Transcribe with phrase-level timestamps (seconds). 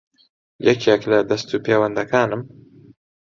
[0.67, 2.41] یەکێک لە دەستوپێوەندەکانم